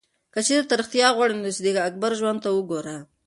[0.33, 2.97] که چېرې ته ریښتیا غواړې، نو د صدیق اکبر ژوند ته وګوره.